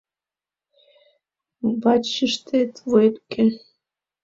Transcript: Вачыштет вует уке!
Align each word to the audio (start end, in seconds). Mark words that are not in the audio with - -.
Вачыштет 1.81 2.73
вует 2.89 3.15
уке! 3.23 3.45